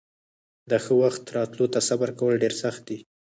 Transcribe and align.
د 0.69 0.71
ښه 0.83 0.93
وخت 1.01 1.23
راتلو 1.37 1.65
ته 1.73 1.79
صبر 1.87 2.09
کول 2.19 2.33
ډېر 2.43 2.53
سخت 2.63 2.81
دي. 2.89 2.99